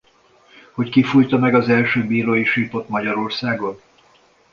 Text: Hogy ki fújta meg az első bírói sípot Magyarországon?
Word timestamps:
Hogy 0.71 0.89
ki 0.89 1.03
fújta 1.03 1.37
meg 1.37 1.55
az 1.55 1.69
első 1.69 2.05
bírói 2.07 2.43
sípot 2.45 2.87
Magyarországon? 2.89 3.79